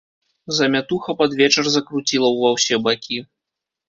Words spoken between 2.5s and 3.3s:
ўсе бакі.